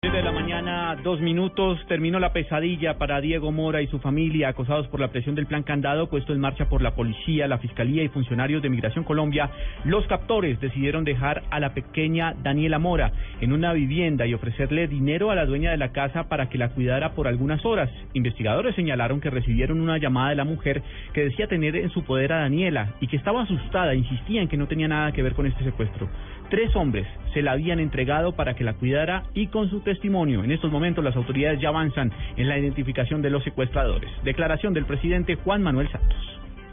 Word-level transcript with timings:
de 0.00 0.22
la 0.22 0.30
mañana, 0.30 0.94
dos 1.02 1.20
minutos, 1.20 1.84
terminó 1.88 2.20
la 2.20 2.32
pesadilla 2.32 2.98
para 2.98 3.20
Diego 3.20 3.50
Mora 3.50 3.82
y 3.82 3.88
su 3.88 3.98
familia, 3.98 4.48
acosados 4.48 4.86
por 4.86 5.00
la 5.00 5.08
presión 5.08 5.34
del 5.34 5.46
plan 5.46 5.64
candado 5.64 6.08
puesto 6.08 6.32
en 6.32 6.38
marcha 6.38 6.68
por 6.68 6.82
la 6.82 6.94
policía, 6.94 7.48
la 7.48 7.58
fiscalía 7.58 8.04
y 8.04 8.08
funcionarios 8.08 8.62
de 8.62 8.68
Migración 8.68 9.02
Colombia. 9.02 9.50
Los 9.84 10.06
captores 10.06 10.60
decidieron 10.60 11.02
dejar 11.02 11.42
a 11.50 11.58
la 11.58 11.74
pequeña 11.74 12.32
Daniela 12.44 12.78
Mora 12.78 13.10
en 13.40 13.52
una 13.52 13.72
vivienda 13.72 14.24
y 14.24 14.34
ofrecerle 14.34 14.86
dinero 14.86 15.32
a 15.32 15.34
la 15.34 15.46
dueña 15.46 15.72
de 15.72 15.78
la 15.78 15.90
casa 15.90 16.28
para 16.28 16.48
que 16.48 16.58
la 16.58 16.68
cuidara 16.68 17.14
por 17.14 17.26
algunas 17.26 17.64
horas. 17.64 17.90
Investigadores 18.12 18.76
señalaron 18.76 19.20
que 19.20 19.30
recibieron 19.30 19.80
una 19.80 19.98
llamada 19.98 20.30
de 20.30 20.36
la 20.36 20.44
mujer 20.44 20.80
que 21.12 21.24
decía 21.24 21.48
tener 21.48 21.74
en 21.74 21.90
su 21.90 22.04
poder 22.04 22.32
a 22.32 22.42
Daniela 22.42 22.94
y 23.00 23.08
que 23.08 23.16
estaba 23.16 23.42
asustada, 23.42 23.96
insistía 23.96 24.42
en 24.42 24.48
que 24.48 24.56
no 24.56 24.68
tenía 24.68 24.86
nada 24.86 25.10
que 25.10 25.24
ver 25.24 25.34
con 25.34 25.46
este 25.46 25.64
secuestro. 25.64 26.08
Tres 26.50 26.74
hombres 26.76 27.06
se 27.34 27.42
la 27.42 27.52
habían 27.52 27.78
entregado 27.78 28.32
para 28.32 28.54
que 28.54 28.64
la 28.64 28.72
cuidara 28.72 29.24
y 29.34 29.48
con 29.48 29.68
su 29.68 29.80
testimonio. 29.88 30.44
En 30.44 30.52
estos 30.52 30.70
momentos 30.70 31.02
las 31.02 31.16
autoridades 31.16 31.60
ya 31.60 31.70
avanzan 31.70 32.12
en 32.36 32.46
la 32.46 32.58
identificación 32.58 33.22
de 33.22 33.30
los 33.30 33.42
secuestradores. 33.42 34.10
Declaración 34.22 34.74
del 34.74 34.84
presidente 34.84 35.36
Juan 35.36 35.62
Manuel 35.62 35.88
Santos. 35.90 36.18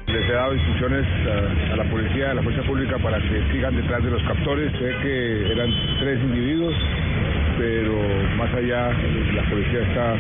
Les 0.08 0.30
he 0.30 0.34
dado 0.34 0.54
instrucciones 0.54 1.06
a, 1.72 1.76
la 1.78 1.90
policía, 1.90 2.32
a 2.32 2.34
la 2.34 2.44
fuerza 2.44 2.62
pública 2.64 2.98
para 3.00 3.18
que 3.20 3.42
sigan 3.54 3.76
detrás 3.76 4.04
de 4.04 4.12
los 4.12 4.22
captores. 4.24 4.72
Sé 4.74 4.94
que 5.02 5.52
eran 5.54 5.72
tres 6.00 6.20
individuos, 6.22 6.76
pero 7.58 7.96
más 8.36 8.54
allá 8.54 8.92
la 9.34 9.44
policía 9.50 9.80
está 9.80 10.16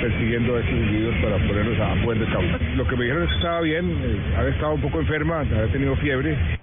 persiguiendo 0.00 0.56
a 0.56 0.60
estos 0.60 0.74
individuos 0.74 1.14
para 1.16 1.36
ponerlos 1.48 1.78
a 1.80 1.94
buen 2.04 2.24
causa. 2.26 2.58
Lo 2.76 2.86
que 2.86 2.96
me 2.96 3.04
dijeron 3.04 3.24
es 3.24 3.28
que 3.30 3.36
estaba 3.36 3.60
bien, 3.60 3.90
eh, 3.90 4.36
había 4.38 4.50
estado 4.52 4.74
un 4.74 4.80
poco 4.80 5.00
enferma, 5.00 5.40
había 5.40 5.66
tenido 5.66 5.96
fiebre. 5.96 6.59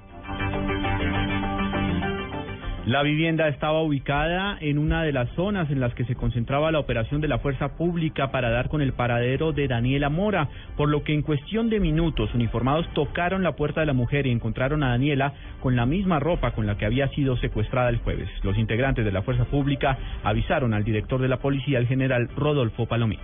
La 2.87 3.03
vivienda 3.03 3.49
estaba 3.49 3.81
ubicada 3.81 4.57
en 4.61 4.77
una 4.77 5.03
de 5.03 5.11
las 5.11 5.27
zonas 5.31 5.69
en 5.69 5.81
las 5.81 5.93
que 5.93 6.05
se 6.05 6.15
concentraba 6.15 6.71
la 6.71 6.79
operación 6.79 7.19
de 7.19 7.27
la 7.27 7.39
fuerza 7.39 7.75
pública 7.75 8.31
para 8.31 8.49
dar 8.49 8.69
con 8.69 8.81
el 8.81 8.93
paradero 8.93 9.51
de 9.51 9.67
Daniela 9.67 10.07
Mora, 10.07 10.47
por 10.77 10.87
lo 10.87 11.03
que 11.03 11.13
en 11.13 11.21
cuestión 11.21 11.69
de 11.69 11.81
minutos 11.81 12.33
uniformados 12.33 12.87
tocaron 12.93 13.43
la 13.43 13.57
puerta 13.57 13.81
de 13.81 13.87
la 13.87 13.93
mujer 13.93 14.25
y 14.25 14.31
encontraron 14.31 14.83
a 14.83 14.91
Daniela 14.91 15.33
con 15.59 15.75
la 15.75 15.85
misma 15.85 16.21
ropa 16.21 16.51
con 16.51 16.65
la 16.65 16.77
que 16.77 16.85
había 16.85 17.09
sido 17.09 17.35
secuestrada 17.35 17.89
el 17.89 17.97
jueves. 17.97 18.29
Los 18.41 18.57
integrantes 18.57 19.03
de 19.03 19.11
la 19.11 19.21
fuerza 19.21 19.43
pública 19.43 19.97
avisaron 20.23 20.73
al 20.73 20.85
director 20.85 21.19
de 21.19 21.27
la 21.27 21.39
policía, 21.39 21.79
el 21.79 21.87
general 21.87 22.29
Rodolfo 22.37 22.85
Palomino. 22.85 23.21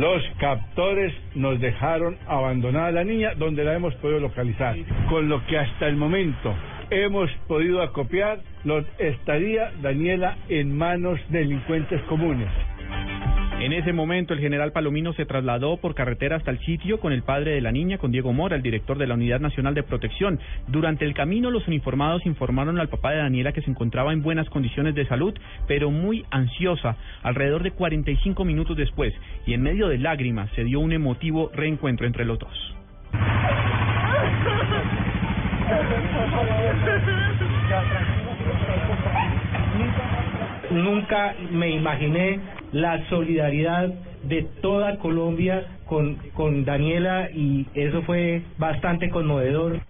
Los 0.00 0.20
captores 0.40 1.14
nos 1.36 1.60
dejaron 1.60 2.16
abandonada 2.26 2.88
a 2.88 2.90
la 2.90 3.04
niña 3.04 3.34
donde 3.36 3.62
la 3.62 3.74
hemos 3.74 3.94
podido 3.94 4.18
localizar, 4.18 4.74
con 5.08 5.28
lo 5.28 5.46
que 5.46 5.58
hasta 5.58 5.86
el 5.86 5.94
momento 5.94 6.56
hemos 6.90 7.30
podido 7.46 7.82
acopiar, 7.82 8.40
los 8.64 8.84
estaría 8.98 9.72
Daniela 9.82 10.36
en 10.48 10.76
manos 10.76 11.18
de 11.28 11.40
delincuentes 11.40 12.02
comunes. 12.02 12.48
En 13.60 13.74
ese 13.74 13.92
momento, 13.92 14.32
el 14.32 14.40
general 14.40 14.72
Palomino 14.72 15.12
se 15.12 15.26
trasladó 15.26 15.76
por 15.76 15.94
carretera 15.94 16.36
hasta 16.36 16.50
el 16.50 16.58
sitio 16.60 16.98
con 16.98 17.12
el 17.12 17.22
padre 17.22 17.52
de 17.52 17.60
la 17.60 17.70
niña, 17.70 17.98
con 17.98 18.10
Diego 18.10 18.32
Mora, 18.32 18.56
el 18.56 18.62
director 18.62 18.96
de 18.96 19.06
la 19.06 19.14
Unidad 19.14 19.38
Nacional 19.38 19.74
de 19.74 19.82
Protección. 19.82 20.40
Durante 20.66 21.04
el 21.04 21.12
camino, 21.12 21.50
los 21.50 21.68
uniformados 21.68 22.24
informaron 22.24 22.80
al 22.80 22.88
papá 22.88 23.10
de 23.10 23.18
Daniela 23.18 23.52
que 23.52 23.60
se 23.60 23.70
encontraba 23.70 24.14
en 24.14 24.22
buenas 24.22 24.48
condiciones 24.48 24.94
de 24.94 25.06
salud, 25.06 25.34
pero 25.68 25.90
muy 25.90 26.24
ansiosa. 26.30 26.96
Alrededor 27.22 27.62
de 27.62 27.72
45 27.72 28.46
minutos 28.46 28.78
después, 28.78 29.12
y 29.46 29.52
en 29.52 29.62
medio 29.62 29.88
de 29.88 29.98
lágrimas, 29.98 30.50
se 30.56 30.64
dio 30.64 30.80
un 30.80 30.92
emotivo 30.92 31.50
reencuentro 31.54 32.06
entre 32.06 32.24
los 32.24 32.38
dos. 32.38 32.79
Nunca 40.70 41.34
me 41.50 41.70
imaginé 41.70 42.38
la 42.72 43.04
solidaridad 43.08 43.88
de 44.22 44.42
toda 44.62 44.98
Colombia 44.98 45.66
con, 45.86 46.16
con 46.34 46.64
Daniela 46.64 47.30
y 47.32 47.66
eso 47.74 48.02
fue 48.02 48.42
bastante 48.58 49.10
conmovedor. 49.10 49.80